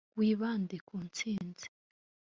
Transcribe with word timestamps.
wibande 0.17 0.77
ku 0.87 0.95
ntsinzi 1.07 1.67